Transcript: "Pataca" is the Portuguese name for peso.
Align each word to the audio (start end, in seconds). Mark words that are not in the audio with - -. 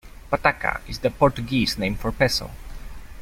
"Pataca" 0.31 0.81
is 0.89 0.97
the 0.97 1.11
Portuguese 1.11 1.77
name 1.77 1.93
for 1.93 2.11
peso. 2.11 2.49